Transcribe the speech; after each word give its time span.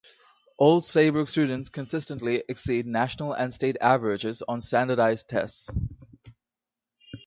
Old 0.57 0.83
Saybrook 0.83 1.29
students 1.29 1.69
consistently 1.69 2.43
exceed 2.49 2.87
national 2.87 3.33
and 3.33 3.53
state 3.53 3.77
averages 3.79 4.41
on 4.41 4.59
standardized 4.59 5.29
tests. 5.29 5.69